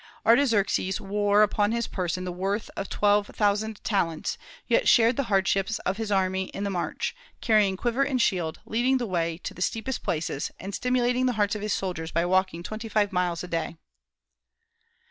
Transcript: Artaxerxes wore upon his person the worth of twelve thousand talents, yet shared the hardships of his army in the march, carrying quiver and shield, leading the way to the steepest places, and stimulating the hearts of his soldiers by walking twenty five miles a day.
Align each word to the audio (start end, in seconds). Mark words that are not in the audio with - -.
Artaxerxes 0.25 0.99
wore 0.99 1.43
upon 1.43 1.71
his 1.71 1.85
person 1.87 2.23
the 2.23 2.31
worth 2.31 2.71
of 2.75 2.89
twelve 2.89 3.27
thousand 3.27 3.79
talents, 3.83 4.35
yet 4.67 4.87
shared 4.89 5.15
the 5.15 5.25
hardships 5.25 5.77
of 5.85 5.97
his 5.97 6.11
army 6.11 6.45
in 6.55 6.63
the 6.63 6.71
march, 6.71 7.15
carrying 7.39 7.77
quiver 7.77 8.01
and 8.01 8.19
shield, 8.19 8.59
leading 8.65 8.97
the 8.97 9.05
way 9.05 9.37
to 9.43 9.53
the 9.53 9.61
steepest 9.61 10.01
places, 10.01 10.49
and 10.59 10.73
stimulating 10.73 11.27
the 11.27 11.33
hearts 11.33 11.53
of 11.53 11.61
his 11.61 11.73
soldiers 11.73 12.09
by 12.09 12.25
walking 12.25 12.63
twenty 12.63 12.89
five 12.89 13.11
miles 13.11 13.43
a 13.43 13.47
day. 13.47 13.77